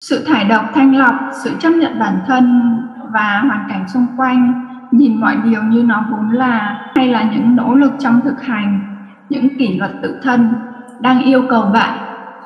sự 0.00 0.24
thải 0.24 0.44
độc 0.44 0.64
thanh 0.74 0.96
lọc, 0.96 1.14
sự 1.44 1.50
chấp 1.60 1.70
nhận 1.70 1.98
bản 1.98 2.20
thân 2.26 2.72
và 3.12 3.42
hoàn 3.48 3.66
cảnh 3.68 3.88
xung 3.88 4.06
quanh, 4.16 4.64
nhìn 4.90 5.20
mọi 5.20 5.36
điều 5.44 5.62
như 5.62 5.82
nó 5.82 6.04
vốn 6.10 6.30
là, 6.30 6.80
hay 6.96 7.08
là 7.08 7.22
những 7.22 7.56
nỗ 7.56 7.74
lực 7.74 7.92
trong 7.98 8.20
thực 8.24 8.42
hành, 8.42 8.80
những 9.28 9.58
kỷ 9.58 9.78
luật 9.78 9.90
tự 10.02 10.20
thân 10.22 10.54
đang 11.00 11.22
yêu 11.22 11.42
cầu 11.50 11.62
bạn 11.62 11.98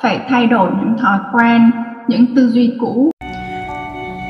phải 0.03 0.27
thay 0.29 0.47
đổi 0.47 0.71
những 0.81 0.99
thói 0.99 1.19
quen, 1.33 1.71
những 2.09 2.35
tư 2.37 2.51
duy 2.51 2.77
cũ 2.81 3.13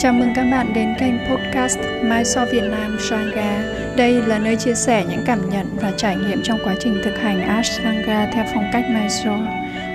Chào 0.03 0.13
mừng 0.13 0.33
các 0.35 0.47
bạn 0.51 0.73
đến 0.75 0.95
kênh 0.99 1.15
podcast 1.19 1.79
Mai 2.05 2.25
So 2.25 2.45
Việt 2.53 2.65
Nam 2.71 2.97
Sangha. 2.99 3.63
Đây 3.97 4.23
là 4.23 4.39
nơi 4.39 4.57
chia 4.57 4.75
sẻ 4.75 5.05
những 5.11 5.23
cảm 5.27 5.51
nhận 5.51 5.67
và 5.83 5.93
trải 5.97 6.17
nghiệm 6.17 6.43
trong 6.43 6.59
quá 6.65 6.75
trình 6.81 6.95
thực 7.05 7.19
hành 7.19 7.41
Ashtanga 7.41 8.31
theo 8.33 8.45
phong 8.55 8.65
cách 8.73 8.85
Mai 8.91 9.11
So. 9.11 9.31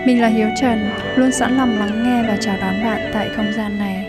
Mình 0.08 0.22
là 0.22 0.28
Hiếu 0.28 0.50
Trần, 0.62 0.80
luôn 1.16 1.32
sẵn 1.32 1.58
lòng 1.58 1.70
lắng 1.70 2.04
nghe 2.04 2.24
và 2.28 2.38
chào 2.40 2.56
đón 2.62 2.74
bạn 2.84 3.00
tại 3.14 3.30
không 3.36 3.46
gian 3.52 3.80
này. 3.80 4.06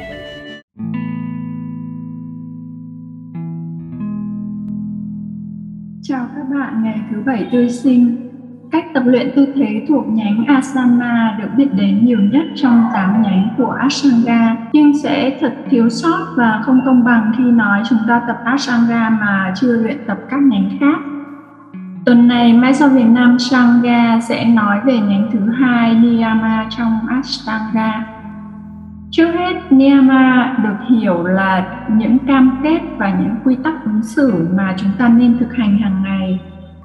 Chào 6.02 6.26
các 6.36 6.42
bạn 6.54 6.82
ngày 6.82 7.00
thứ 7.10 7.22
bảy 7.26 7.48
tươi 7.52 7.68
sinh. 7.68 8.30
Cách 8.70 8.84
tập 8.94 9.02
luyện 9.06 9.30
tư 9.36 9.46
thế 9.54 9.86
thuộc 9.88 10.04
nhánh 10.08 10.44
Asana 10.46 11.38
được 11.40 11.48
biết 11.56 11.68
đến 11.74 12.06
nhiều 12.06 12.20
nhất 12.32 12.44
trong 12.54 12.84
8 12.94 13.22
nhánh 13.22 13.48
của 13.58 13.70
Ashtanga, 13.70 14.56
nhưng 14.72 14.98
sẽ 15.02 15.38
thật 15.40 15.54
thiếu 15.70 15.88
sót 15.88 16.34
và 16.36 16.62
không 16.64 16.80
công 16.86 17.04
bằng 17.04 17.32
khi 17.38 17.44
nói 17.44 17.82
chúng 17.90 17.98
ta 18.08 18.22
tập 18.26 18.36
Ashtanga 18.44 19.10
mà 19.10 19.52
chưa 19.56 19.72
luyện 19.72 19.96
tập 20.06 20.18
các 20.30 20.40
nhánh 20.42 20.68
khác. 20.80 21.17
Tuần 22.08 22.28
này 22.28 22.52
Mai 22.52 22.74
sau 22.74 22.88
Việt 22.88 23.04
Nam 23.04 23.38
Sangha 23.38 24.20
sẽ 24.20 24.44
nói 24.44 24.80
về 24.84 24.98
nhánh 24.98 25.28
thứ 25.32 25.38
hai 25.50 25.94
Niyama 25.94 26.66
trong 26.78 26.98
Ashtanga. 27.08 28.06
Trước 29.10 29.32
hết, 29.32 29.54
Niyama 29.70 30.56
được 30.62 30.76
hiểu 30.90 31.24
là 31.24 31.66
những 31.88 32.18
cam 32.18 32.60
kết 32.62 32.80
và 32.96 33.10
những 33.10 33.34
quy 33.44 33.56
tắc 33.64 33.84
ứng 33.84 34.02
xử 34.02 34.48
mà 34.54 34.74
chúng 34.76 34.90
ta 34.98 35.08
nên 35.08 35.38
thực 35.38 35.54
hành 35.54 35.78
hàng 35.78 36.02
ngày. 36.02 36.40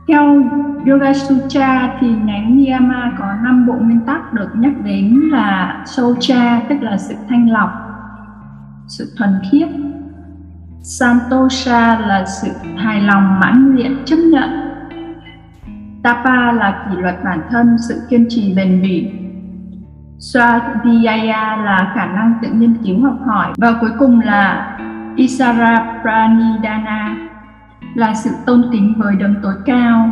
Theo 0.08 0.44
Yoga 0.88 1.14
Sutra 1.14 1.94
thì 2.00 2.08
nhánh 2.08 2.58
Niyama 2.58 3.11
có 3.20 3.26
5 3.44 3.66
bộ 3.67 3.73
nguyên 3.73 4.00
tắc 4.00 4.33
được 4.33 4.50
nhắc 4.55 4.73
đến 4.83 5.20
là 5.31 5.83
Socha 5.86 6.61
tức 6.70 6.76
là 6.81 6.98
sự 6.98 7.16
thanh 7.30 7.50
lọc, 7.52 7.70
sự 8.88 9.14
thuần 9.17 9.30
khiết, 9.52 9.67
Santosha 10.81 12.00
là 12.00 12.26
sự 12.26 12.52
hài 12.78 13.02
lòng 13.02 13.39
mãn 13.39 13.76
nguyện 13.76 13.98
chấp 14.05 14.17
nhận 14.31 14.73
Tapa 16.04 16.52
là 16.52 16.86
kỷ 16.90 16.98
luật 17.02 17.23
bản 17.23 17.42
thân, 17.52 17.78
sự 17.88 18.02
kiên 18.09 18.26
trì 18.30 18.54
bền 18.56 18.82
bỉ. 18.82 19.12
Swadhyaya 20.20 21.64
là 21.64 21.92
khả 21.95 22.06
năng 22.06 22.34
tự 22.42 22.50
nghiên 22.54 22.78
cứu 22.86 23.04
học 23.04 23.18
hỏi. 23.26 23.54
Và 23.58 23.73
cuối 23.82 23.90
cùng 24.00 24.20
là 24.20 24.78
Isara 25.16 26.00
Pranidhana 26.02 27.16
là 27.95 28.14
sự 28.14 28.30
tôn 28.45 28.64
kính 28.72 28.94
với 28.98 29.16
đấng 29.16 29.36
tối 29.44 29.54
cao. 29.66 30.12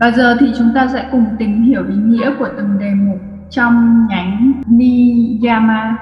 Và 0.00 0.10
giờ 0.10 0.36
thì 0.40 0.52
chúng 0.58 0.72
ta 0.74 0.86
sẽ 0.86 1.08
cùng 1.12 1.26
tìm 1.38 1.62
hiểu 1.62 1.84
ý 1.88 1.94
nghĩa 1.94 2.30
của 2.38 2.48
từng 2.56 2.78
đề 2.78 2.94
mục 2.94 3.20
trong 3.50 4.06
nhánh 4.06 4.52
Niyama. 4.66 5.96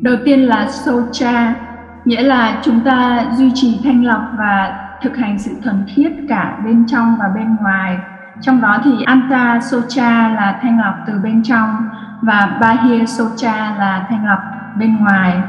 Đầu 0.00 0.16
tiên 0.24 0.40
là 0.40 0.68
Socha, 0.68 1.54
nghĩa 2.04 2.22
là 2.22 2.60
chúng 2.62 2.80
ta 2.80 3.26
duy 3.36 3.50
trì 3.54 3.80
thanh 3.84 4.04
lọc 4.04 4.22
và 4.38 4.87
thực 5.02 5.16
hành 5.16 5.38
sự 5.38 5.50
thuần 5.64 5.84
khiết 5.86 6.12
cả 6.28 6.58
bên 6.64 6.86
trong 6.86 7.16
và 7.18 7.28
bên 7.34 7.56
ngoài. 7.60 7.98
Trong 8.40 8.60
đó 8.60 8.78
thì 8.84 8.92
anta 9.04 9.60
socha 9.60 10.28
là 10.28 10.58
thanh 10.62 10.80
lọc 10.80 10.94
từ 11.06 11.18
bên 11.22 11.42
trong 11.42 11.88
và 12.22 12.58
bahir 12.60 13.08
socha 13.08 13.74
là 13.78 14.06
thanh 14.08 14.26
lọc 14.26 14.38
bên 14.78 14.96
ngoài. 14.96 15.42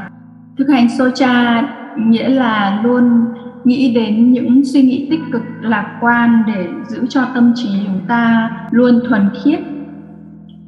Thực 0.58 0.68
hành 0.68 0.88
socha 0.88 1.62
nghĩa 1.96 2.28
là 2.28 2.80
luôn 2.82 3.26
nghĩ 3.64 3.94
đến 3.94 4.32
những 4.32 4.64
suy 4.64 4.82
nghĩ 4.82 5.08
tích 5.10 5.20
cực 5.32 5.42
lạc 5.60 5.86
quan 6.00 6.42
để 6.46 6.68
giữ 6.88 7.06
cho 7.08 7.24
tâm 7.34 7.52
trí 7.56 7.68
chúng 7.86 8.00
ta 8.08 8.50
luôn 8.70 9.00
thuần 9.08 9.30
khiết. 9.42 9.60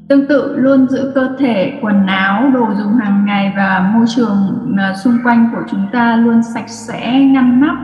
Tương 0.08 0.26
tự, 0.28 0.56
luôn 0.56 0.88
giữ 0.88 1.12
cơ 1.14 1.36
thể, 1.38 1.78
quần 1.82 2.06
áo, 2.06 2.50
đồ 2.54 2.74
dùng 2.74 2.96
hàng 2.96 3.24
ngày 3.24 3.52
và 3.56 3.90
môi 3.94 4.06
trường 4.16 4.74
à, 4.78 4.94
xung 4.94 5.18
quanh 5.24 5.50
của 5.52 5.62
chúng 5.70 5.86
ta 5.92 6.16
luôn 6.16 6.42
sạch 6.42 6.68
sẽ, 6.68 7.20
ngăn 7.20 7.60
nắp 7.60 7.76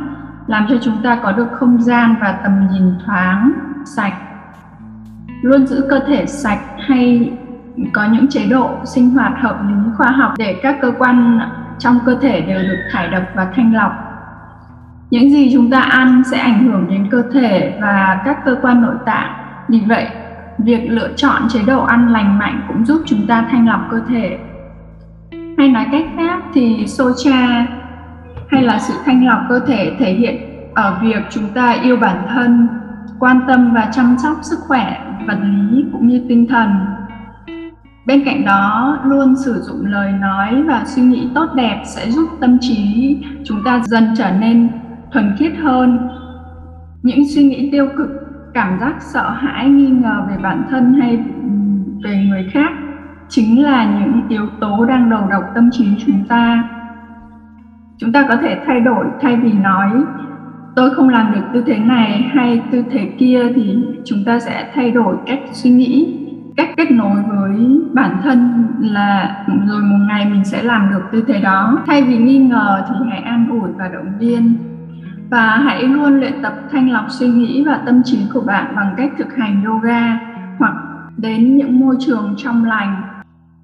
làm 0.49 0.67
cho 0.69 0.77
chúng 0.83 1.03
ta 1.03 1.19
có 1.23 1.33
được 1.33 1.49
không 1.53 1.83
gian 1.83 2.15
và 2.21 2.33
tầm 2.43 2.69
nhìn 2.73 2.95
thoáng, 3.07 3.53
sạch. 3.85 4.15
Luôn 5.43 5.67
giữ 5.67 5.87
cơ 5.91 6.01
thể 6.07 6.27
sạch 6.27 6.61
hay 6.79 7.33
có 7.93 8.05
những 8.05 8.29
chế 8.29 8.47
độ 8.51 8.71
sinh 8.85 9.11
hoạt 9.11 9.33
hợp 9.41 9.59
lý, 9.69 9.75
khoa 9.97 10.11
học 10.11 10.35
để 10.39 10.61
các 10.63 10.79
cơ 10.83 10.93
quan 10.99 11.41
trong 11.79 11.99
cơ 12.07 12.19
thể 12.21 12.41
đều 12.41 12.63
được 12.63 12.79
thải 12.93 13.09
độc 13.09 13.23
và 13.35 13.53
thanh 13.57 13.75
lọc. 13.75 13.93
Những 15.11 15.31
gì 15.31 15.51
chúng 15.53 15.71
ta 15.71 15.81
ăn 15.81 16.23
sẽ 16.31 16.39
ảnh 16.39 16.65
hưởng 16.65 16.87
đến 16.89 17.09
cơ 17.11 17.23
thể 17.33 17.79
và 17.83 18.23
các 18.25 18.45
cơ 18.45 18.57
quan 18.63 18.83
nội 18.83 18.97
tạng. 19.07 19.33
Vì 19.69 19.81
vậy, 19.87 20.07
việc 20.59 20.87
lựa 20.91 21.09
chọn 21.17 21.43
chế 21.49 21.61
độ 21.67 21.83
ăn 21.83 22.09
lành 22.09 22.39
mạnh 22.39 22.61
cũng 22.69 22.85
giúp 22.85 23.03
chúng 23.07 23.27
ta 23.27 23.47
thanh 23.51 23.69
lọc 23.69 23.81
cơ 23.91 24.01
thể. 24.09 24.39
Hay 25.59 25.69
nói 25.69 25.87
cách 25.93 26.07
khác 26.17 26.43
thì 26.55 26.87
socha 26.87 27.67
hay 28.49 28.63
là 28.63 28.79
sự 28.79 28.95
thanh 29.05 29.27
lọc 29.27 29.41
cơ 29.49 29.61
thể 29.67 29.97
thể 29.99 30.13
hiện 30.13 30.37
ở 30.75 30.99
việc 31.03 31.23
chúng 31.31 31.49
ta 31.55 31.71
yêu 31.71 31.97
bản 31.97 32.27
thân, 32.29 32.69
quan 33.19 33.41
tâm 33.49 33.75
và 33.75 33.89
chăm 33.93 34.17
sóc 34.19 34.39
sức 34.43 34.59
khỏe, 34.67 35.05
vật 35.27 35.39
lý 35.43 35.85
cũng 35.93 36.09
như 36.09 36.25
tinh 36.29 36.47
thần. 36.49 36.71
Bên 38.07 38.25
cạnh 38.25 38.45
đó, 38.45 38.99
luôn 39.05 39.37
sử 39.37 39.61
dụng 39.61 39.87
lời 39.87 40.13
nói 40.13 40.63
và 40.63 40.83
suy 40.87 41.03
nghĩ 41.03 41.29
tốt 41.35 41.47
đẹp 41.55 41.83
sẽ 41.85 42.11
giúp 42.11 42.29
tâm 42.41 42.59
trí 42.61 43.17
chúng 43.45 43.65
ta 43.65 43.81
dần 43.85 44.05
trở 44.17 44.31
nên 44.41 44.69
thuần 45.13 45.37
khiết 45.39 45.53
hơn. 45.63 46.09
Những 47.03 47.29
suy 47.35 47.43
nghĩ 47.43 47.69
tiêu 47.73 47.89
cực, 47.97 48.09
cảm 48.55 48.79
giác 48.81 48.95
sợ 49.01 49.31
hãi, 49.31 49.69
nghi 49.69 49.87
ngờ 49.87 50.27
về 50.31 50.37
bản 50.43 50.65
thân 50.71 50.95
hay 51.01 51.25
về 52.05 52.25
người 52.29 52.51
khác 52.53 52.71
chính 53.29 53.63
là 53.63 53.85
những 53.85 54.29
yếu 54.29 54.47
tố 54.61 54.85
đang 54.85 55.11
đầu 55.11 55.27
độc 55.31 55.43
tâm 55.55 55.71
trí 55.73 55.87
chúng 56.07 56.25
ta 56.29 56.65
chúng 57.99 58.13
ta 58.13 58.27
có 58.29 58.37
thể 58.37 58.61
thay 58.67 58.81
đổi, 58.81 59.07
thay 59.21 59.37
vì 59.37 59.53
nói, 59.53 59.91
tôi 60.77 60.91
không 60.91 61.09
làm 61.09 61.33
được 61.33 61.41
tư 61.53 61.65
thế 61.67 61.79
này 61.79 62.31
hay 62.35 62.63
tư 62.73 62.85
thế 62.91 63.11
kia 63.19 63.53
thì 63.55 63.77
chúng 64.05 64.25
ta 64.27 64.39
sẽ 64.39 64.71
thay 64.75 64.91
đổi 64.91 65.17
cách 65.27 65.41
suy 65.53 65.71
nghĩ, 65.71 66.19
cách 66.57 66.71
kết 66.77 66.91
nối 66.91 67.23
với 67.29 67.81
bản 67.93 68.17
thân 68.23 68.67
là, 68.81 69.37
rồi 69.67 69.83
một 69.83 69.99
ngày 70.09 70.25
mình 70.25 70.45
sẽ 70.45 70.63
làm 70.63 70.91
được 70.91 71.03
tư 71.13 71.25
thế 71.29 71.41
đó 71.41 71.79
thay 71.87 72.03
vì 72.03 72.19
nghi 72.19 72.39
ngờ 72.39 72.85
thì 72.89 72.95
hãy 73.11 73.21
an 73.21 73.49
ủi 73.51 73.71
và 73.79 73.89
động 73.89 74.19
viên. 74.19 74.55
Và 75.31 75.61
hãy 75.65 75.83
luôn 75.83 76.21
luyện 76.21 76.43
tập 76.43 76.53
thanh 76.73 76.91
lọc 76.91 77.05
suy 77.09 77.29
nghĩ 77.29 77.65
và 77.67 77.81
tâm 77.87 78.03
trí 78.05 78.19
của 78.35 78.41
bạn 78.41 78.73
bằng 78.77 78.95
cách 78.97 79.13
thực 79.19 79.37
hành 79.37 79.65
yoga 79.65 80.21
hoặc 80.59 80.75
đến 81.17 81.57
những 81.57 81.81
môi 81.81 81.97
trường 82.01 82.35
trong 82.37 82.65
lành. 82.65 83.03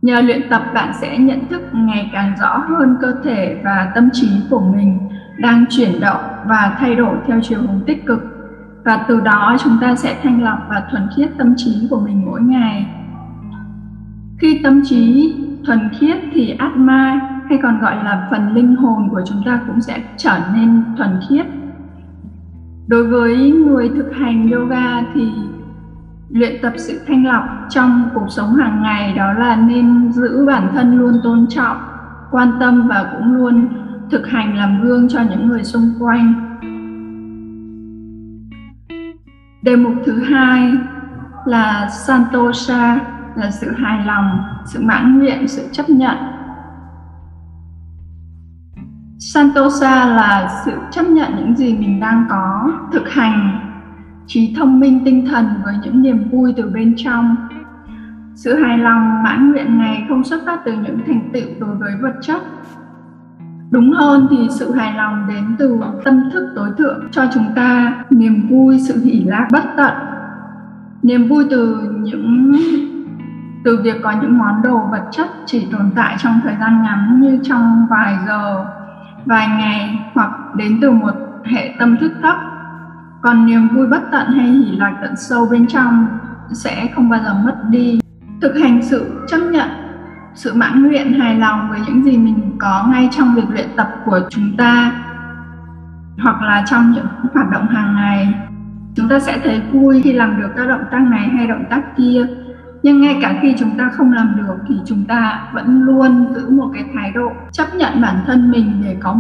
Nhờ 0.05 0.21
luyện 0.21 0.49
tập, 0.51 0.63
bạn 0.75 0.93
sẽ 1.01 1.19
nhận 1.19 1.49
thức 1.49 1.63
ngày 1.73 2.11
càng 2.13 2.35
rõ 2.41 2.59
hơn 2.69 2.97
cơ 3.01 3.15
thể 3.25 3.61
và 3.65 3.93
tâm 3.95 4.09
trí 4.13 4.29
của 4.51 4.61
mình 4.61 4.99
đang 5.39 5.65
chuyển 5.71 6.01
động 6.01 6.21
và 6.47 6.77
thay 6.81 6.95
đổi 6.95 7.17
theo 7.27 7.41
chiều 7.43 7.61
hướng 7.61 7.81
tích 7.87 8.07
cực 8.07 8.21
và 8.85 9.05
từ 9.09 9.21
đó, 9.21 9.57
chúng 9.65 9.79
ta 9.81 9.95
sẽ 9.95 10.17
thanh 10.23 10.43
lọc 10.43 10.59
và 10.69 10.83
thuần 10.91 11.09
khiết 11.17 11.31
tâm 11.39 11.55
trí 11.57 11.87
của 11.91 12.01
mình 12.01 12.23
mỗi 12.27 12.41
ngày. 12.41 12.87
Khi 14.39 14.61
tâm 14.65 14.83
trí 14.85 15.35
thuần 15.67 15.89
khiết 15.99 16.17
thì 16.33 16.51
Atma, 16.59 17.21
hay 17.49 17.59
còn 17.63 17.81
gọi 17.81 17.97
là 18.05 18.29
phần 18.31 18.55
linh 18.55 18.77
hồn 18.77 19.09
của 19.11 19.23
chúng 19.27 19.43
ta 19.47 19.61
cũng 19.67 19.81
sẽ 19.81 20.03
trở 20.17 20.39
nên 20.55 20.85
thuần 20.97 21.11
khiết. 21.29 21.47
Đối 22.87 23.07
với 23.07 23.51
người 23.51 23.89
thực 23.89 24.13
hành 24.15 24.51
yoga 24.51 25.03
thì 25.15 25.33
luyện 26.35 26.63
tập 26.63 26.73
sự 26.77 27.01
thanh 27.07 27.27
lọc 27.27 27.45
trong 27.71 28.09
cuộc 28.15 28.27
sống 28.29 28.55
hàng 28.55 28.83
ngày, 28.83 29.15
đó 29.15 29.33
là 29.33 29.57
nên 29.57 30.13
giữ 30.13 30.47
bản 30.47 30.69
thân 30.75 30.99
luôn 30.99 31.21
tôn 31.25 31.47
trọng, 31.49 31.77
quan 32.31 32.53
tâm 32.61 32.89
và 32.89 33.13
cũng 33.13 33.35
luôn 33.35 33.69
thực 34.11 34.27
hành 34.27 34.57
làm 34.57 34.83
gương 34.83 35.09
cho 35.09 35.21
những 35.31 35.49
người 35.49 35.65
xung 35.65 35.95
quanh. 35.99 36.35
Đề 39.63 39.77
mục 39.77 39.93
thứ 40.07 40.23
hai 40.23 40.73
là 41.47 41.89
santosha, 41.89 42.99
là 43.37 43.51
sự 43.51 43.73
hài 43.73 44.07
lòng, 44.07 44.43
sự 44.65 44.81
mãn 44.83 45.19
nguyện, 45.19 45.49
sự 45.49 45.69
chấp 45.73 45.91
nhận. 45.91 46.17
Santosha 49.19 50.07
là 50.07 50.63
sự 50.65 50.73
chấp 50.91 51.07
nhận 51.09 51.37
những 51.37 51.57
gì 51.57 51.75
mình 51.79 52.01
đang 52.01 52.27
có, 52.31 52.73
thực 52.93 53.09
hành 53.11 53.64
trí 54.27 54.55
thông 54.57 54.81
minh 54.81 55.05
tinh 55.05 55.27
thần 55.27 55.47
với 55.65 55.75
những 55.83 56.03
niềm 56.03 56.29
vui 56.31 56.55
từ 56.57 56.71
bên 56.75 56.95
trong. 56.97 57.37
Sự 58.35 58.55
hài 58.55 58.79
lòng, 58.79 59.23
mãn 59.23 59.53
nguyện 59.53 59.79
này 59.79 60.05
không 60.09 60.25
xuất 60.25 60.43
phát 60.47 60.61
từ 60.65 60.73
những 60.73 60.99
thành 61.07 61.31
tựu 61.33 61.49
đối 61.61 61.77
với 61.77 61.93
vật 62.03 62.15
chất. 62.23 62.43
Đúng 63.71 63.93
hơn 63.93 64.27
thì 64.31 64.49
sự 64.51 64.75
hài 64.75 64.95
lòng 64.95 65.27
đến 65.29 65.57
từ 65.59 65.81
tâm 66.05 66.31
thức 66.33 66.53
tối 66.57 66.71
thượng 66.79 67.09
cho 67.11 67.23
chúng 67.35 67.47
ta, 67.57 68.05
niềm 68.11 68.49
vui, 68.51 68.79
sự 68.79 69.05
hỷ 69.05 69.25
lạc, 69.25 69.49
bất 69.53 69.65
tận. 69.77 69.93
Niềm 71.03 71.29
vui 71.29 71.47
từ 71.51 71.93
những, 71.99 72.53
từ 73.65 73.81
việc 73.85 73.97
có 74.03 74.13
những 74.23 74.39
món 74.39 74.63
đồ 74.63 74.89
vật 74.91 75.05
chất 75.11 75.27
chỉ 75.47 75.67
tồn 75.73 75.91
tại 75.97 76.17
trong 76.19 76.41
thời 76.43 76.57
gian 76.61 76.83
ngắn 76.83 77.21
như 77.21 77.39
trong 77.43 77.87
vài 77.91 78.17
giờ, 78.27 78.65
vài 79.25 79.49
ngày 79.49 80.11
hoặc 80.15 80.31
đến 80.57 80.79
từ 80.83 80.91
một 80.91 81.15
hệ 81.45 81.75
tâm 81.79 81.97
thức 82.01 82.13
thấp 82.23 82.37
còn 83.25 83.47
niềm 83.47 83.69
vui 83.69 83.87
bất 83.87 84.03
tận 84.13 84.27
hay 84.27 84.47
hỉ 84.47 84.77
lạc 84.77 84.95
tận 85.03 85.17
sâu 85.17 85.47
bên 85.51 85.67
trong 85.67 86.07
sẽ 86.53 86.89
không 86.95 87.09
bao 87.09 87.21
giờ 87.25 87.35
mất 87.45 87.55
đi. 87.71 88.01
Thực 88.43 88.55
hành 88.63 88.83
sự 88.83 89.25
chấp 89.29 89.39
nhận 89.39 89.69
sự 90.35 90.55
mãn 90.55 90.83
nguyện 90.83 91.13
hài 91.13 91.39
lòng 91.39 91.71
với 91.71 91.81
những 91.87 92.05
gì 92.05 92.19
mình 92.19 92.57
có 92.59 92.87
ngay 92.93 93.09
trong 93.13 93.35
việc 93.35 93.51
luyện 93.51 93.69
tập 93.77 93.89
của 94.05 94.21
chúng 94.31 94.57
ta 94.57 94.93
hoặc 96.19 96.43
là 96.43 96.65
trong 96.67 96.93
những 96.93 97.07
hoạt 97.35 97.51
động 97.51 97.67
hàng 97.67 97.95
ngày. 97.95 98.35
Chúng 98.97 99.09
ta 99.09 99.19
sẽ 99.19 99.39
thấy 99.45 99.63
vui 99.73 100.03
khi 100.03 100.13
làm 100.13 100.41
được 100.41 100.49
các 100.57 100.67
động 100.67 100.85
tác 100.91 101.01
này 101.01 101.29
hay 101.29 101.47
động 101.47 101.65
tác 101.71 101.97
kia. 101.97 102.27
Nhưng 102.83 103.01
ngay 103.01 103.19
cả 103.23 103.39
khi 103.43 103.55
chúng 103.59 103.79
ta 103.79 103.91
không 103.93 104.13
làm 104.13 104.37
được 104.37 104.57
thì 104.69 104.75
chúng 104.87 105.05
ta 105.05 105.49
vẫn 105.53 105.83
luôn 105.83 106.35
giữ 106.35 106.51
một 106.51 106.71
cái 106.75 106.85
thái 106.95 107.13
độ 107.13 107.33
chấp 107.53 107.67
nhận 107.77 108.03
bản 108.03 108.17
thân 108.27 108.51
mình 108.51 108.83
để 108.85 108.97
có 109.01 109.17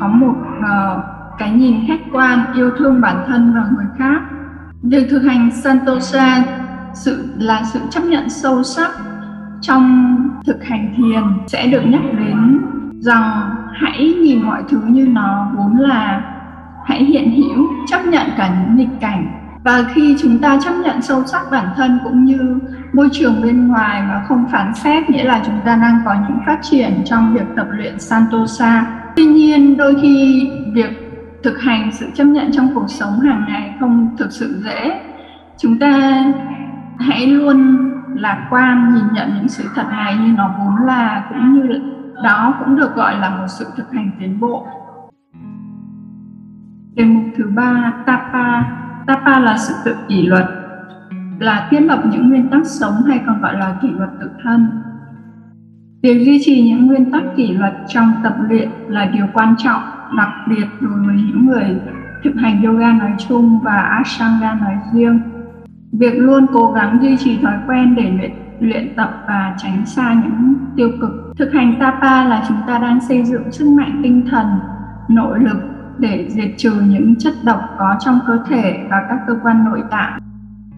có 0.00 0.08
một 0.08 0.34
uh, 0.58 1.17
cái 1.38 1.50
nhìn 1.50 1.74
khách 1.88 2.00
quan, 2.12 2.44
yêu 2.54 2.70
thương 2.78 3.00
bản 3.00 3.24
thân 3.26 3.54
và 3.54 3.64
người 3.76 3.86
khác. 3.98 4.20
Việc 4.82 5.06
thực 5.10 5.20
hành 5.20 5.50
santosa 5.50 6.44
sự 6.94 7.28
là 7.38 7.62
sự 7.64 7.80
chấp 7.90 8.04
nhận 8.04 8.30
sâu 8.30 8.62
sắc 8.62 8.90
trong 9.60 10.16
thực 10.46 10.64
hành 10.64 10.94
thiền 10.96 11.22
sẽ 11.46 11.66
được 11.66 11.82
nhắc 11.86 12.02
đến. 12.18 12.60
Rằng 13.00 13.54
hãy 13.72 14.14
nhìn 14.22 14.42
mọi 14.42 14.62
thứ 14.68 14.80
như 14.88 15.06
nó 15.06 15.50
vốn 15.56 15.76
là. 15.76 16.34
Hãy 16.86 17.04
hiện 17.04 17.30
hữu, 17.36 17.66
chấp 17.86 18.06
nhận 18.06 18.26
cả 18.36 18.50
những 18.60 18.76
nghịch 18.76 19.00
cảnh. 19.00 19.34
Và 19.64 19.84
khi 19.94 20.16
chúng 20.22 20.38
ta 20.38 20.58
chấp 20.64 20.72
nhận 20.84 21.02
sâu 21.02 21.22
sắc 21.26 21.42
bản 21.50 21.66
thân 21.76 21.98
cũng 22.04 22.24
như 22.24 22.58
môi 22.92 23.08
trường 23.12 23.42
bên 23.42 23.68
ngoài 23.68 24.02
mà 24.02 24.24
không 24.28 24.44
phán 24.52 24.74
xét, 24.74 25.10
nghĩa 25.10 25.24
là 25.24 25.42
chúng 25.46 25.60
ta 25.64 25.76
đang 25.76 25.98
có 26.04 26.14
những 26.14 26.38
phát 26.46 26.58
triển 26.62 27.02
trong 27.04 27.34
việc 27.34 27.46
tập 27.56 27.66
luyện 27.70 28.00
santosa 28.00 28.86
tuy 29.18 29.26
nhiên, 29.26 29.76
đôi 29.76 29.94
khi 30.02 30.48
việc 30.72 31.07
thực 31.42 31.60
hành 31.60 31.92
sự 31.92 32.06
chấp 32.14 32.24
nhận 32.24 32.52
trong 32.52 32.68
cuộc 32.74 32.86
sống 32.88 33.20
hàng 33.20 33.44
ngày 33.48 33.74
không 33.80 34.16
thực 34.18 34.32
sự 34.32 34.60
dễ. 34.64 35.00
Chúng 35.58 35.78
ta 35.78 36.24
hãy 36.98 37.26
luôn 37.26 37.88
lạc 38.14 38.46
quan 38.50 38.94
nhìn 38.94 39.04
nhận 39.12 39.34
những 39.34 39.48
sự 39.48 39.64
thật 39.74 39.86
này 39.90 40.16
như 40.16 40.32
nó 40.36 40.54
vốn 40.58 40.86
là, 40.86 41.26
cũng 41.28 41.52
như 41.52 41.80
đó 42.24 42.54
cũng 42.58 42.76
được 42.76 42.94
gọi 42.94 43.18
là 43.18 43.30
một 43.30 43.46
sự 43.48 43.66
thực 43.76 43.92
hành 43.92 44.10
tiến 44.20 44.40
bộ. 44.40 44.66
Đề 46.94 47.04
mục 47.04 47.24
thứ 47.36 47.44
ba, 47.54 47.92
tapa. 48.06 48.62
Tapa 49.06 49.38
là 49.38 49.56
sự 49.56 49.74
tự 49.84 49.96
kỷ 50.08 50.26
luật, 50.26 50.44
là 51.38 51.68
thiết 51.70 51.80
lập 51.80 52.02
những 52.10 52.28
nguyên 52.28 52.48
tắc 52.48 52.66
sống 52.66 52.94
hay 53.08 53.20
còn 53.26 53.40
gọi 53.40 53.54
là 53.54 53.76
kỷ 53.82 53.88
luật 53.88 54.10
tự 54.20 54.30
thân. 54.42 54.82
Việc 56.02 56.24
duy 56.24 56.40
trì 56.44 56.62
những 56.62 56.86
nguyên 56.86 57.12
tắc 57.12 57.22
kỷ 57.36 57.52
luật 57.52 57.74
trong 57.88 58.12
tập 58.22 58.36
luyện 58.48 58.68
là 58.88 59.04
điều 59.04 59.26
quan 59.32 59.54
trọng 59.58 59.82
đặc 60.16 60.28
biệt 60.48 60.66
đối 60.80 61.00
với 61.06 61.16
những 61.16 61.46
người 61.46 61.80
thực 62.24 62.34
hành 62.36 62.62
yoga 62.62 62.92
nói 62.92 63.12
chung 63.28 63.60
và 63.60 63.76
ashtanga 63.76 64.54
nói 64.54 64.74
riêng, 64.92 65.20
việc 65.92 66.14
luôn 66.16 66.46
cố 66.52 66.72
gắng 66.72 66.98
duy 67.02 67.16
trì 67.16 67.38
thói 67.42 67.54
quen 67.66 67.94
để 67.94 68.12
luyện 68.18 68.32
luyện 68.60 68.94
tập 68.96 69.24
và 69.28 69.56
tránh 69.58 69.86
xa 69.86 70.14
những 70.24 70.54
tiêu 70.76 70.90
cực. 71.00 71.10
Thực 71.38 71.52
hành 71.52 71.74
tapa 71.80 72.24
là 72.24 72.44
chúng 72.48 72.56
ta 72.66 72.78
đang 72.78 73.00
xây 73.00 73.24
dựng 73.24 73.52
sức 73.52 73.68
mạnh 73.70 74.00
tinh 74.02 74.26
thần, 74.30 74.46
nội 75.08 75.38
lực 75.40 75.58
để 75.98 76.28
diệt 76.30 76.50
trừ 76.56 76.72
những 76.88 77.16
chất 77.16 77.34
độc 77.44 77.60
có 77.78 77.96
trong 78.00 78.20
cơ 78.26 78.38
thể 78.48 78.86
và 78.90 79.06
các 79.08 79.18
cơ 79.26 79.34
quan 79.42 79.64
nội 79.64 79.82
tạng. 79.90 80.18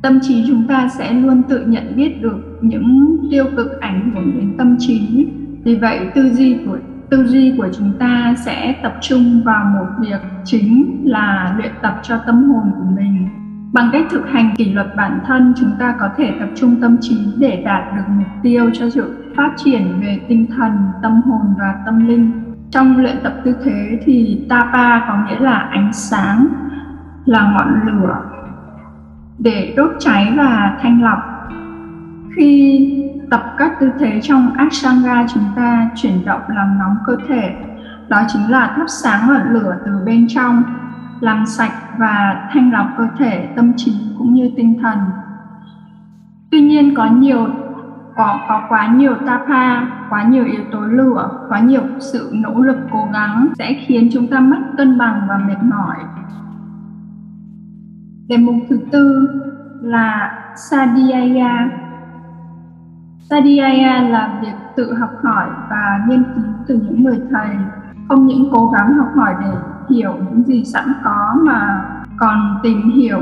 Tâm 0.03 0.19
trí 0.23 0.45
chúng 0.49 0.67
ta 0.69 0.89
sẽ 0.89 1.13
luôn 1.13 1.43
tự 1.43 1.67
nhận 1.67 1.97
biết 1.97 2.23
được 2.23 2.59
những 2.61 3.19
tiêu 3.31 3.45
cực 3.57 3.81
ảnh 3.81 4.11
hưởng 4.15 4.39
đến 4.39 4.57
tâm 4.59 4.77
trí. 4.79 5.29
Vì 5.65 5.77
vậy, 5.77 6.11
tư 6.15 6.31
duy 6.33 6.59
của 6.67 6.79
tư 7.11 7.27
duy 7.27 7.55
của 7.59 7.69
chúng 7.79 7.93
ta 7.99 8.35
sẽ 8.37 8.75
tập 8.83 8.95
trung 9.01 9.43
vào 9.45 9.65
một 9.65 9.87
việc 10.01 10.21
chính 10.45 11.03
là 11.05 11.55
luyện 11.57 11.73
tập 11.83 12.01
cho 12.03 12.19
tâm 12.27 12.51
hồn 12.51 12.71
của 12.77 12.85
mình. 12.97 13.29
Bằng 13.73 13.89
cách 13.93 14.07
thực 14.11 14.29
hành 14.31 14.55
kỷ 14.57 14.73
luật 14.73 14.97
bản 14.97 15.21
thân, 15.27 15.55
chúng 15.57 15.71
ta 15.79 15.95
có 16.01 16.09
thể 16.17 16.33
tập 16.41 16.49
trung 16.55 16.81
tâm 16.81 16.97
trí 17.01 17.17
để 17.39 17.63
đạt 17.65 17.83
được 17.97 18.03
mục 18.09 18.29
tiêu 18.43 18.71
cho 18.73 18.91
sự 18.91 19.33
phát 19.37 19.53
triển 19.57 20.01
về 20.01 20.21
tinh 20.29 20.47
thần, 20.57 20.73
tâm 21.03 21.23
hồn 21.23 21.55
và 21.59 21.75
tâm 21.87 22.07
linh. 22.09 22.33
Trong 22.71 22.97
luyện 22.97 23.17
tập 23.23 23.35
tư 23.45 23.57
thế 23.65 24.01
thì 24.05 24.47
tapa 24.49 25.01
có 25.01 25.19
nghĩa 25.27 25.41
là 25.41 25.69
ánh 25.71 25.93
sáng, 25.93 26.47
là 27.25 27.53
ngọn 27.53 27.81
lửa 27.87 28.17
để 29.39 29.75
đốt 29.77 29.91
cháy 29.99 30.33
và 30.37 30.79
thanh 30.83 31.03
lọc. 31.03 31.19
Khi 32.37 33.11
tập 33.31 33.55
các 33.59 33.81
tư 33.81 33.91
thế 33.99 34.21
trong 34.23 34.53
Ashtanga 34.53 35.27
chúng 35.35 35.45
ta 35.57 35.91
chuyển 35.95 36.25
động 36.25 36.41
làm 36.49 36.79
nóng 36.79 36.97
cơ 37.07 37.17
thể. 37.29 37.55
Đó 38.09 38.23
chính 38.29 38.51
là 38.51 38.73
thắp 38.77 38.85
sáng 38.89 39.29
ngọn 39.29 39.53
lửa 39.53 39.77
từ 39.87 40.03
bên 40.07 40.27
trong, 40.29 40.63
làm 41.21 41.47
sạch 41.47 41.73
và 41.99 42.49
thanh 42.53 42.73
lọc 42.73 42.87
cơ 42.99 43.09
thể, 43.19 43.49
tâm 43.57 43.73
trí 43.77 43.93
cũng 44.19 44.35
như 44.35 44.51
tinh 44.57 44.79
thần. 44.83 44.99
Tuy 46.51 46.61
nhiên 46.61 46.95
có 46.95 47.07
nhiều, 47.07 47.49
có 48.17 48.41
có 48.49 48.63
quá 48.69 48.87
nhiều 48.87 49.15
tapa, 49.27 49.87
quá 50.11 50.23
nhiều 50.23 50.45
yếu 50.45 50.65
tố 50.73 50.81
lửa, 50.81 51.47
quá 51.49 51.61
nhiều 51.61 51.83
sự 51.99 52.31
nỗ 52.35 52.61
lực 52.61 52.77
cố 52.93 53.09
gắng 53.13 53.49
sẽ 53.59 53.85
khiến 53.87 54.11
chúng 54.13 54.27
ta 54.27 54.41
mất 54.41 54.59
cân 54.77 54.99
bằng 54.99 55.21
và 55.29 55.39
mệt 55.39 55.63
mỏi. 55.63 55.97
Đề 58.29 58.37
mục 58.37 58.57
thứ 58.71 58.81
tư 58.93 59.29
là 59.83 60.39
sadhyaya. 60.57 61.69
Sadia 63.31 64.09
là 64.11 64.39
việc 64.43 64.55
tự 64.77 64.95
học 64.95 65.11
hỏi 65.23 65.49
và 65.71 66.05
nghiên 66.09 66.25
cứu 66.35 66.45
từ 66.67 66.75
những 66.75 67.05
người 67.05 67.21
thầy, 67.31 67.49
không 68.09 68.27
những 68.27 68.49
cố 68.53 68.71
gắng 68.71 68.95
học 68.99 69.09
hỏi 69.17 69.35
để 69.41 69.53
hiểu 69.91 70.15
những 70.31 70.45
gì 70.45 70.65
sẵn 70.65 70.93
có 71.05 71.37
mà 71.43 71.85
còn 72.17 72.59
tìm 72.63 72.91
hiểu 72.91 73.21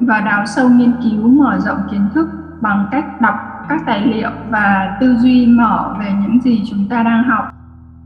và 0.00 0.20
đào 0.20 0.46
sâu 0.46 0.68
nghiên 0.68 0.92
cứu 1.02 1.28
mở 1.28 1.58
rộng 1.58 1.78
kiến 1.90 2.08
thức 2.14 2.28
bằng 2.60 2.88
cách 2.90 3.20
đọc 3.20 3.34
các 3.68 3.82
tài 3.86 4.06
liệu 4.06 4.30
và 4.50 4.96
tư 5.00 5.16
duy 5.16 5.46
mở 5.46 5.96
về 6.00 6.12
những 6.22 6.40
gì 6.40 6.62
chúng 6.70 6.88
ta 6.88 7.02
đang 7.02 7.24
học. 7.24 7.44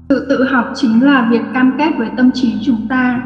Tự 0.08 0.26
tự 0.29 0.44
học 0.53 0.64
chính 0.75 1.05
là 1.05 1.26
việc 1.31 1.43
cam 1.55 1.73
kết 1.79 1.91
với 1.99 2.11
tâm 2.17 2.31
trí 2.35 2.58
chúng 2.67 2.88
ta 2.88 3.23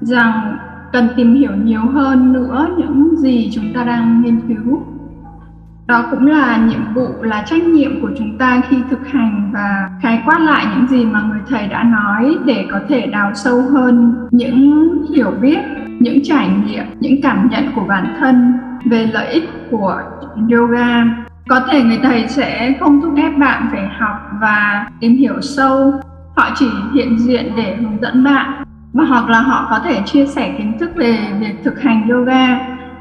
rằng 0.00 0.58
cần 0.92 1.08
tìm 1.16 1.34
hiểu 1.34 1.52
nhiều 1.64 1.82
hơn 1.92 2.32
nữa 2.32 2.68
những 2.78 3.16
gì 3.16 3.50
chúng 3.54 3.72
ta 3.74 3.84
đang 3.84 4.22
nghiên 4.22 4.40
cứu 4.48 4.82
đó 5.90 6.04
cũng 6.10 6.26
là 6.26 6.56
nhiệm 6.56 6.94
vụ, 6.94 7.08
là 7.22 7.42
trách 7.46 7.62
nhiệm 7.62 8.00
của 8.02 8.10
chúng 8.18 8.38
ta 8.38 8.60
khi 8.68 8.76
thực 8.90 9.08
hành 9.08 9.50
và 9.52 9.90
khái 10.02 10.22
quát 10.26 10.38
lại 10.38 10.66
những 10.74 10.86
gì 10.86 11.04
mà 11.04 11.22
người 11.22 11.40
thầy 11.48 11.66
đã 11.66 11.82
nói 11.82 12.36
để 12.44 12.68
có 12.72 12.80
thể 12.88 13.06
đào 13.06 13.30
sâu 13.34 13.62
hơn 13.62 14.14
những 14.30 14.88
hiểu 15.14 15.30
biết, 15.40 15.58
những 16.00 16.18
trải 16.24 16.48
nghiệm, 16.66 16.84
những 17.00 17.22
cảm 17.22 17.48
nhận 17.50 17.64
của 17.74 17.84
bản 17.88 18.14
thân 18.20 18.52
về 18.84 19.06
lợi 19.12 19.26
ích 19.26 19.50
của 19.70 20.02
yoga. 20.52 21.04
Có 21.48 21.60
thể 21.70 21.82
người 21.82 21.98
thầy 22.02 22.28
sẽ 22.28 22.74
không 22.80 23.00
thúc 23.00 23.14
ép 23.16 23.38
bạn 23.38 23.68
phải 23.70 23.88
học 23.98 24.30
và 24.40 24.86
tìm 25.00 25.16
hiểu 25.16 25.40
sâu. 25.40 25.92
Họ 26.36 26.50
chỉ 26.54 26.68
hiện 26.94 27.18
diện 27.18 27.52
để 27.56 27.76
hướng 27.76 28.00
dẫn 28.02 28.24
bạn 28.24 28.64
và 28.92 29.04
hoặc 29.04 29.28
là 29.28 29.40
họ 29.40 29.66
có 29.70 29.78
thể 29.78 30.02
chia 30.06 30.26
sẻ 30.26 30.54
kiến 30.58 30.78
thức 30.80 30.90
về 30.96 31.18
việc 31.40 31.54
thực 31.64 31.82
hành 31.82 32.08
yoga. 32.08 32.58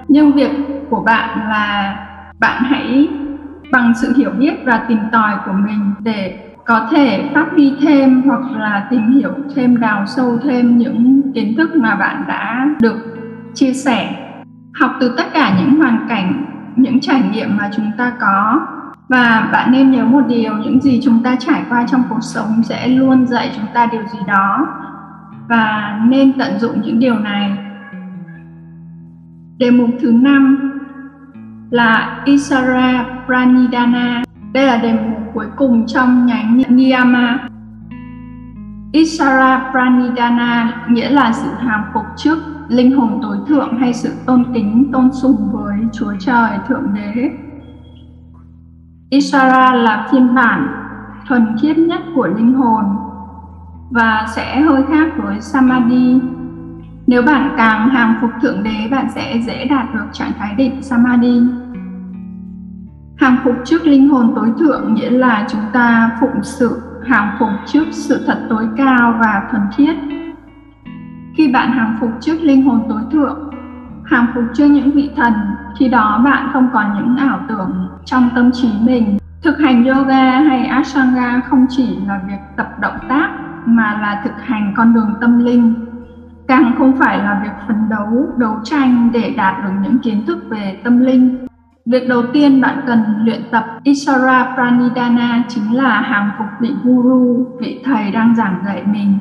Nhưng 0.08 0.31
việc 0.31 0.51
của 0.89 1.03
bạn 1.05 1.39
là 1.50 1.96
bạn 2.39 2.63
hãy 2.63 3.08
bằng 3.72 3.93
sự 4.01 4.13
hiểu 4.17 4.31
biết 4.31 4.53
và 4.65 4.86
tìm 4.88 5.00
tòi 5.12 5.34
của 5.46 5.53
mình 5.53 5.91
để 6.00 6.39
có 6.65 6.88
thể 6.91 7.29
phát 7.34 7.46
huy 7.51 7.74
thêm 7.81 8.22
hoặc 8.22 8.41
là 8.51 8.88
tìm 8.89 9.12
hiểu 9.12 9.31
thêm, 9.55 9.79
đào 9.79 10.05
sâu 10.05 10.38
thêm 10.43 10.77
những 10.77 11.22
kiến 11.34 11.53
thức 11.58 11.75
mà 11.75 11.96
bạn 11.96 12.24
đã 12.27 12.67
được 12.81 12.98
chia 13.53 13.74
sẻ. 13.74 14.15
Học 14.79 14.91
từ 15.00 15.13
tất 15.17 15.24
cả 15.34 15.60
những 15.60 15.79
hoàn 15.79 16.05
cảnh, 16.10 16.46
những 16.75 17.00
trải 17.00 17.22
nghiệm 17.31 17.58
mà 17.58 17.69
chúng 17.75 17.91
ta 17.98 18.13
có. 18.22 18.67
Và 19.10 19.50
bạn 19.51 19.72
nên 19.72 19.91
nhớ 19.91 20.05
một 20.05 20.22
điều, 20.27 20.53
những 20.58 20.81
gì 20.81 21.00
chúng 21.03 21.24
ta 21.24 21.36
trải 21.39 21.62
qua 21.69 21.86
trong 21.88 22.03
cuộc 22.10 22.22
sống 22.22 22.62
sẽ 22.63 22.88
luôn 22.88 23.27
dạy 23.27 23.51
chúng 23.55 23.65
ta 23.74 23.88
điều 23.91 24.01
gì 24.01 24.19
đó. 24.27 24.67
Và 25.48 26.00
nên 26.08 26.34
tận 26.39 26.60
dụng 26.60 26.81
những 26.81 27.00
điều 27.00 27.19
này. 27.19 27.58
Đề 29.58 29.72
mục 29.72 29.89
thứ 30.01 30.12
năm 30.12 30.69
là 31.70 32.22
Isara 32.26 33.06
Pranidhana. 33.26 34.24
Đây 34.54 34.68
là 34.68 34.78
đề 34.78 34.94
mục 34.94 35.20
cuối 35.34 35.48
cùng 35.56 35.88
trong 35.88 36.26
nhánh 36.26 36.62
Niyama. 36.70 37.38
Isara 38.92 39.72
Pranidhana 39.72 40.86
nghĩa 40.90 41.10
là 41.10 41.32
sự 41.32 41.50
hàm 41.60 41.84
phục 41.94 42.06
trước 42.18 42.38
linh 42.70 42.92
hồn 42.92 43.20
tối 43.22 43.38
thượng 43.48 43.78
hay 43.78 43.94
sự 43.94 44.14
tôn 44.26 44.46
kính, 44.54 44.90
tôn 44.94 45.10
sùng 45.12 45.50
với 45.52 45.78
Chúa 45.94 46.14
Trời, 46.20 46.52
Thượng 46.68 46.94
Đế. 46.94 47.32
Isara 49.10 49.74
là 49.74 50.08
phiên 50.12 50.36
bản 50.36 50.68
thuần 51.28 51.56
khiết 51.62 51.78
nhất 51.78 52.02
của 52.16 52.28
linh 52.28 52.54
hồn 52.54 52.86
và 53.92 54.26
sẽ 54.36 54.62
hơi 54.62 54.84
khác 54.90 55.10
với 55.18 55.42
Samadhi 55.42 56.20
nếu 57.10 57.22
bạn 57.22 57.54
càng 57.58 57.89
hàng 57.89 58.16
phục 58.22 58.30
Thượng 58.42 58.63
Đế, 58.63 58.88
bạn 58.92 59.08
sẽ 59.16 59.42
dễ 59.46 59.66
đạt 59.66 59.94
được 59.94 60.06
trạng 60.13 60.32
thái 60.39 60.56
định 60.56 60.82
Samadhi. 60.82 61.42
Hàng 63.18 63.38
phục 63.44 63.56
trước 63.66 63.86
linh 63.86 64.10
hồn 64.10 64.34
tối 64.36 64.51
thượng 64.60 64.94
nghĩa 64.94 65.10
là 65.10 65.48
chúng 65.50 65.62
ta 65.74 66.12
phụng 66.22 66.44
sự 66.44 66.82
hàng 67.08 67.36
phục 67.39 67.50
trước 67.66 67.84
sự 67.92 68.24
thật 68.28 68.46
tối 68.50 68.68
cao 68.78 69.18
và 69.20 69.48
thuần 69.51 69.62
khiết. 69.78 69.96
Khi 71.38 71.51
bạn 71.51 71.72
hàng 71.72 71.98
phục 72.00 72.10
trước 72.22 72.42
linh 72.42 72.63
hồn 72.63 72.84
tối 72.89 73.01
thượng, 73.12 73.50
hàng 74.06 74.28
phục 74.36 74.44
trước 74.54 74.66
những 74.66 74.92
vị 74.92 75.10
thần, 75.16 75.34
khi 75.80 75.89
đó 75.89 76.22
bạn 76.25 76.50
không 76.54 76.70
còn 76.74 76.86
những 76.96 77.18
ảo 77.18 77.39
tưởng 77.48 77.89
trong 78.06 78.30
tâm 78.36 78.51
trí 78.51 78.70
mình. 78.82 79.18
Thực 79.44 79.60
hành 79.60 79.86
yoga 79.86 80.39
hay 80.39 80.66
ashtanga 80.66 81.42
không 81.50 81.66
chỉ 81.70 81.98
là 82.08 82.22
việc 82.28 82.39
tập 82.58 82.70
động 82.82 82.98
tác 83.10 83.30
mà 83.66 84.00
là 84.01 84.22
thực 84.24 84.34
hành 84.44 84.74
con 84.78 84.94
đường 84.94 85.13
tâm 85.22 85.46
linh 85.46 85.88
càng 86.50 86.75
không 86.77 86.94
phải 87.00 87.18
là 87.18 87.39
việc 87.44 87.68
phấn 87.68 87.77
đấu 87.89 88.27
đấu 88.38 88.56
tranh 88.63 89.10
để 89.13 89.34
đạt 89.38 89.63
được 89.63 89.72
những 89.84 90.00
kiến 90.00 90.25
thức 90.25 90.39
về 90.50 90.79
tâm 90.84 91.00
linh 91.00 91.48
Việc 91.86 92.08
đầu 92.10 92.24
tiên 92.34 92.62
bạn 92.62 92.82
cần 92.88 93.00
luyện 93.25 93.41
tập 93.51 93.65
Isara 93.84 94.56
Pranidhana 94.56 95.44
chính 95.48 95.75
là 95.75 96.01
hàng 96.01 96.32
phục 96.38 96.48
vị 96.60 96.70
guru, 96.84 97.46
vị 97.60 97.82
thầy 97.86 98.12
đang 98.12 98.36
giảng 98.36 98.56
dạy 98.65 98.84
mình. 98.86 99.18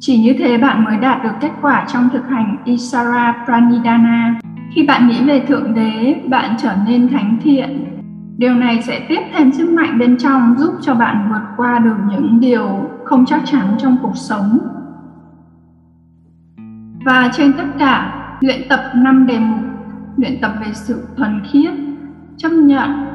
Chỉ 0.00 0.18
như 0.18 0.34
thế 0.38 0.58
bạn 0.58 0.84
mới 0.84 0.96
đạt 0.96 1.22
được 1.24 1.30
kết 1.40 1.50
quả 1.62 1.86
trong 1.92 2.08
thực 2.12 2.28
hành 2.28 2.56
Isara 2.64 3.44
Pranidhana. 3.44 4.40
Khi 4.74 4.86
bạn 4.86 5.08
nghĩ 5.08 5.24
về 5.24 5.40
Thượng 5.40 5.74
Đế, 5.74 6.22
bạn 6.28 6.54
trở 6.62 6.74
nên 6.86 7.08
thánh 7.08 7.38
thiện. 7.42 7.84
Điều 8.38 8.54
này 8.54 8.82
sẽ 8.82 9.06
tiếp 9.08 9.20
thêm 9.32 9.52
sức 9.52 9.70
mạnh 9.70 9.98
bên 9.98 10.16
trong 10.18 10.54
giúp 10.58 10.74
cho 10.80 10.94
bạn 10.94 11.28
vượt 11.30 11.54
qua 11.56 11.78
được 11.78 11.96
những 12.10 12.40
điều 12.40 12.90
không 13.04 13.26
chắc 13.26 13.40
chắn 13.44 13.66
trong 13.78 13.96
cuộc 14.02 14.16
sống. 14.16 14.58
Và 17.06 17.30
trên 17.32 17.52
tất 17.52 17.64
cả, 17.78 18.12
luyện 18.40 18.68
tập 18.68 18.80
năm 18.94 19.26
đề 19.26 19.38
mục, 19.38 19.60
luyện 20.16 20.40
tập 20.42 20.52
về 20.60 20.66
sự 20.72 21.06
thuần 21.16 21.42
khiết, 21.50 21.70
chấp 22.36 22.48
nhận 22.48 23.06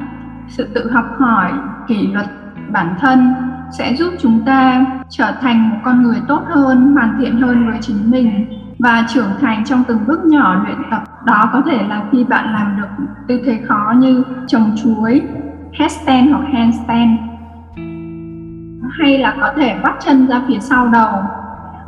sự 0.48 0.68
tự 0.74 0.90
học 0.90 1.04
hỏi 1.18 1.52
kỷ 1.88 2.06
luật 2.06 2.26
bản 2.70 2.94
thân 3.00 3.34
sẽ 3.78 3.94
giúp 3.96 4.14
chúng 4.20 4.44
ta 4.44 4.86
trở 5.08 5.32
thành 5.40 5.70
một 5.70 5.76
con 5.84 6.02
người 6.02 6.20
tốt 6.28 6.42
hơn 6.46 6.92
hoàn 6.92 7.18
thiện 7.20 7.40
hơn 7.40 7.66
với 7.70 7.78
chính 7.80 8.10
mình 8.10 8.46
và 8.78 9.06
trưởng 9.14 9.30
thành 9.40 9.64
trong 9.64 9.84
từng 9.88 10.06
bước 10.06 10.24
nhỏ 10.24 10.64
luyện 10.64 10.78
tập. 10.90 11.04
Đó 11.24 11.50
có 11.52 11.62
thể 11.66 11.82
là 11.88 12.04
khi 12.12 12.24
bạn 12.24 12.52
làm 12.52 12.76
được 12.80 13.04
tư 13.28 13.40
thế 13.46 13.60
khó 13.68 13.94
như 13.96 14.24
trồng 14.46 14.76
chuối 14.82 15.22
headstand 15.72 16.30
hoặc 16.30 16.44
handstand 16.52 17.18
hay 18.90 19.18
là 19.18 19.36
có 19.40 19.52
thể 19.56 19.76
bắt 19.82 19.94
chân 20.00 20.26
ra 20.26 20.42
phía 20.48 20.58
sau 20.60 20.88
đầu 20.88 21.22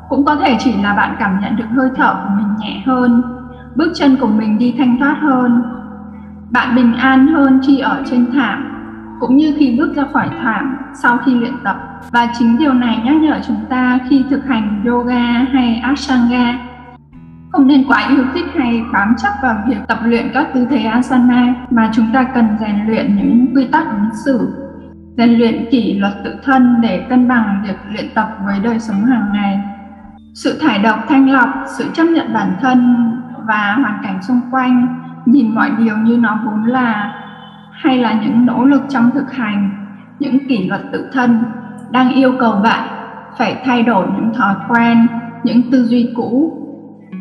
cũng 0.09 0.25
có 0.25 0.37
thể 0.37 0.57
chỉ 0.59 0.83
là 0.83 0.95
bạn 0.95 1.17
cảm 1.19 1.41
nhận 1.41 1.57
được 1.57 1.69
hơi 1.77 1.91
thở 1.97 2.15
của 2.15 2.35
mình 2.37 2.49
nhẹ 2.59 2.83
hơn, 2.87 3.23
bước 3.77 3.93
chân 3.95 4.17
của 4.21 4.27
mình 4.27 4.59
đi 4.59 4.75
thanh 4.79 4.99
thoát 4.99 5.17
hơn, 5.23 5.63
bạn 6.51 6.77
bình 6.77 6.95
an 6.95 7.27
hơn 7.27 7.61
khi 7.67 7.79
ở 7.79 8.03
trên 8.11 8.33
thảm, 8.33 8.65
cũng 9.21 9.37
như 9.37 9.55
khi 9.59 9.77
bước 9.79 9.97
ra 9.97 10.05
khỏi 10.13 10.29
thảm 10.43 10.77
sau 10.95 11.19
khi 11.25 11.35
luyện 11.35 11.55
tập. 11.65 11.77
Và 12.13 12.29
chính 12.39 12.59
điều 12.59 12.73
này 12.73 13.01
nhắc 13.05 13.17
nhở 13.17 13.41
chúng 13.47 13.61
ta 13.69 13.99
khi 14.09 14.25
thực 14.31 14.45
hành 14.47 14.85
yoga 14.87 15.23
hay 15.53 15.81
ashtanga. 15.83 16.59
Không 17.53 17.67
nên 17.67 17.85
quá 17.89 18.09
yêu 18.09 18.25
thích 18.35 18.47
hay 18.59 18.83
bám 18.93 19.15
chấp 19.23 19.31
vào 19.43 19.57
việc 19.69 19.77
tập 19.89 19.99
luyện 20.05 20.31
các 20.35 20.47
tư 20.55 20.67
thế 20.71 20.83
asana, 20.83 21.55
mà 21.71 21.91
chúng 21.93 22.07
ta 22.13 22.23
cần 22.35 22.49
rèn 22.61 22.87
luyện 22.87 23.17
những 23.17 23.47
quy 23.55 23.69
tắc 23.73 23.87
ứng 23.87 24.11
xử, 24.25 24.49
rèn 25.17 25.31
luyện 25.31 25.65
kỷ 25.71 25.99
luật 25.99 26.13
tự 26.25 26.35
thân 26.45 26.81
để 26.83 27.07
cân 27.09 27.29
bằng 27.29 27.63
việc 27.67 27.77
luyện 27.93 28.05
tập 28.15 28.29
với 28.47 28.61
đời 28.63 28.79
sống 28.79 29.05
hàng 29.05 29.33
ngày 29.33 29.74
sự 30.35 30.59
thải 30.61 30.79
độc 30.79 30.99
thanh 31.09 31.31
lọc, 31.31 31.49
sự 31.79 31.85
chấp 31.93 32.05
nhận 32.05 32.35
bản 32.35 32.57
thân 32.61 33.11
và 33.47 33.75
hoàn 33.75 33.99
cảnh 34.03 34.23
xung 34.23 34.41
quanh, 34.51 34.87
nhìn 35.27 35.55
mọi 35.55 35.71
điều 35.79 35.97
như 35.97 36.17
nó 36.17 36.39
vốn 36.45 36.65
là, 36.65 37.15
hay 37.73 37.99
là 37.99 38.13
những 38.13 38.47
nỗ 38.47 38.65
lực 38.65 38.83
trong 38.89 39.11
thực 39.15 39.33
hành, 39.33 39.87
những 40.19 40.49
kỷ 40.49 40.69
luật 40.69 40.81
tự 40.93 41.11
thân 41.13 41.45
đang 41.91 42.13
yêu 42.13 42.33
cầu 42.41 42.61
bạn 42.65 42.89
phải 43.39 43.63
thay 43.65 43.83
đổi 43.83 44.07
những 44.17 44.35
thói 44.35 44.55
quen, 44.69 45.07
những 45.45 45.71
tư 45.71 45.85
duy 45.85 46.13
cũ. 46.17 46.61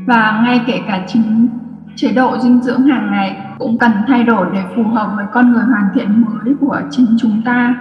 Và 0.08 0.42
ngay 0.46 0.62
kể 0.66 0.82
cả 0.88 1.00
chính 1.08 1.48
chế 1.96 2.12
độ 2.12 2.38
dinh 2.38 2.62
dưỡng 2.62 2.82
hàng 2.82 3.12
ngày 3.12 3.38
cũng 3.60 3.78
cần 3.78 3.92
thay 4.08 4.24
đổi 4.24 4.48
để 4.54 4.64
phù 4.76 4.84
hợp 4.84 5.12
với 5.16 5.26
con 5.32 5.52
người 5.52 5.64
hoàn 5.64 5.88
thiện 5.94 6.22
mới 6.22 6.56
của 6.60 6.82
chính 6.92 7.08
chúng 7.20 7.42
ta. 7.46 7.76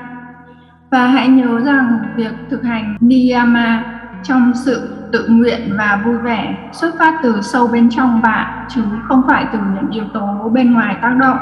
Và 0.91 1.07
hãy 1.07 1.29
nhớ 1.29 1.61
rằng 1.61 1.99
việc 2.17 2.33
thực 2.51 2.65
hành 2.65 2.97
niyama 3.01 3.91
trong 4.23 4.52
sự 4.55 5.09
tự 5.12 5.29
nguyện 5.29 5.75
và 5.79 6.02
vui 6.05 6.19
vẻ 6.19 6.71
xuất 6.73 6.95
phát 6.99 7.21
từ 7.23 7.41
sâu 7.43 7.67
bên 7.67 7.91
trong 7.91 8.23
bạn, 8.23 8.67
chứ 8.69 8.83
không 9.09 9.23
phải 9.29 9.47
từ 9.52 9.59
những 9.75 9.91
yếu 9.91 10.05
tố 10.14 10.50
bên 10.55 10.73
ngoài 10.73 10.97
tác 11.02 11.17
động. 11.21 11.38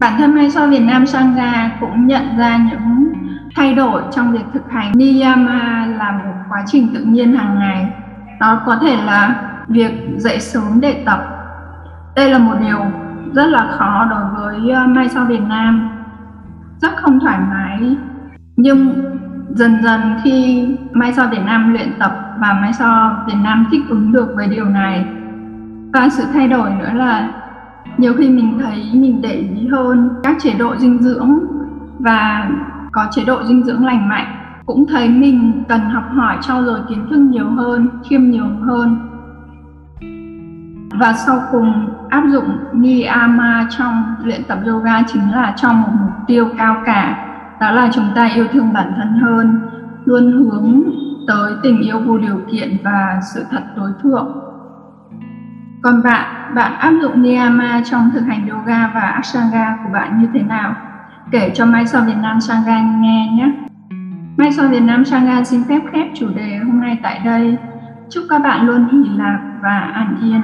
Bản 0.00 0.12
thân 0.18 0.34
Mai 0.34 0.50
So 0.50 0.66
Việt 0.66 0.82
Nam 0.86 1.06
Sangha 1.06 1.70
cũng 1.80 2.06
nhận 2.06 2.36
ra 2.38 2.56
những 2.56 3.12
thay 3.56 3.74
đổi 3.74 4.02
trong 4.12 4.32
việc 4.32 4.44
thực 4.54 4.70
hành 4.70 4.92
Niyama 4.94 5.86
là 5.98 6.12
một 6.12 6.34
quá 6.48 6.62
trình 6.66 6.88
tự 6.94 7.04
nhiên 7.04 7.36
hàng 7.36 7.58
ngày. 7.58 7.92
Đó 8.40 8.60
có 8.66 8.76
thể 8.82 8.96
là 8.96 9.34
việc 9.68 9.92
dậy 10.16 10.40
sớm 10.40 10.80
để 10.80 11.02
tập. 11.06 11.18
Đây 12.16 12.30
là 12.30 12.38
một 12.38 12.54
điều 12.60 12.78
rất 13.34 13.46
là 13.46 13.66
khó 13.78 14.06
đối 14.10 14.24
với 14.36 14.70
ờ, 14.70 14.86
Mai 14.86 15.08
sau 15.08 15.24
Việt 15.24 15.42
Nam. 15.48 15.90
Rất 16.78 16.96
không 16.96 17.20
thoải 17.20 17.38
mái. 17.50 17.96
Nhưng 18.56 19.04
dần 19.48 19.82
dần 19.82 20.00
khi 20.24 20.66
Mai 20.92 21.12
So 21.12 21.26
Việt 21.26 21.42
Nam 21.44 21.72
luyện 21.72 21.92
tập 21.98 22.12
và 22.40 22.52
Mai 22.52 22.72
So 22.72 23.18
Việt 23.26 23.38
Nam 23.42 23.66
thích 23.70 23.82
ứng 23.88 24.12
được 24.12 24.32
với 24.36 24.48
điều 24.48 24.64
này 24.64 25.06
và 25.92 26.08
sự 26.08 26.24
thay 26.32 26.48
đổi 26.48 26.70
nữa 26.70 26.90
là 26.94 27.30
nhiều 27.98 28.14
khi 28.18 28.30
mình 28.30 28.58
thấy 28.62 28.90
mình 28.92 29.22
để 29.22 29.32
ý 29.32 29.66
hơn 29.68 30.10
các 30.22 30.36
chế 30.40 30.54
độ 30.54 30.76
dinh 30.76 31.02
dưỡng 31.02 31.38
và 31.98 32.50
có 32.92 33.06
chế 33.10 33.24
độ 33.24 33.44
dinh 33.44 33.64
dưỡng 33.64 33.84
lành 33.84 34.08
mạnh. 34.08 34.26
Cũng 34.66 34.86
thấy 34.86 35.08
mình 35.08 35.64
cần 35.68 35.80
học 35.80 36.04
hỏi 36.12 36.38
trau 36.40 36.64
dồi 36.64 36.80
kiến 36.88 37.06
thức 37.10 37.18
nhiều 37.18 37.50
hơn, 37.50 37.88
khiêm 38.08 38.30
nhiều 38.30 38.46
hơn. 38.62 38.98
Và 41.00 41.12
sau 41.12 41.40
cùng, 41.52 41.88
áp 42.08 42.22
dụng 42.32 42.48
niyama 42.72 43.68
trong 43.78 44.04
luyện 44.24 44.44
tập 44.48 44.58
yoga 44.66 45.02
chính 45.02 45.32
là 45.32 45.54
trong 45.56 45.82
một 45.82 45.88
mục 46.00 46.10
tiêu 46.26 46.48
cao 46.58 46.82
cả 46.86 47.26
đó 47.60 47.70
là 47.70 47.90
chúng 47.92 48.08
ta 48.14 48.30
yêu 48.34 48.46
thương 48.52 48.72
bản 48.72 48.92
thân 48.96 49.12
hơn, 49.12 49.60
luôn 50.04 50.32
hướng 50.32 50.82
tới 51.26 51.52
tình 51.62 51.80
yêu 51.80 52.00
vô 52.06 52.18
điều 52.18 52.40
kiện 52.52 52.76
và 52.84 53.20
sự 53.34 53.44
thật 53.50 53.62
tối 53.76 53.90
thượng. 54.02 54.42
Còn 55.82 56.02
bạn 56.02 56.54
bạn 56.54 56.72
áp 56.78 56.92
dụng 57.02 57.22
niyama 57.22 57.82
trong 57.90 58.10
thực 58.14 58.20
hành 58.20 58.48
yoga 58.48 58.90
và 58.94 59.00
ashtanga 59.00 59.78
của 59.84 59.90
bạn 59.92 60.20
như 60.22 60.28
thế 60.34 60.42
nào? 60.42 60.74
Kể 61.30 61.50
cho 61.54 61.66
Mai 61.66 61.86
So 61.86 62.00
Việt 62.00 62.16
Nam 62.22 62.40
Sangha 62.40 62.80
nghe 62.80 63.32
nhé. 63.32 63.52
Mai 64.36 64.52
So 64.52 64.68
Việt 64.68 64.82
Nam 64.82 65.04
Sangha 65.04 65.44
xin 65.44 65.64
phép 65.68 65.80
khép 65.92 66.06
chủ 66.14 66.28
đề 66.36 66.56
hôm 66.56 66.80
nay 66.80 66.98
tại 67.02 67.20
đây. 67.24 67.56
Chúc 68.10 68.24
các 68.30 68.38
bạn 68.38 68.66
luôn 68.66 68.88
hỷ 68.92 69.10
lạc 69.16 69.58
và 69.62 69.78
an 69.78 70.16
yên. 70.22 70.42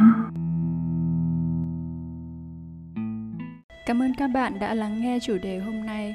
Cảm 3.86 4.02
ơn 4.02 4.12
các 4.18 4.30
bạn 4.34 4.52
đã 4.60 4.74
lắng 4.74 5.00
nghe 5.00 5.18
chủ 5.22 5.36
đề 5.42 5.58
hôm 5.58 5.86
nay. 5.86 6.14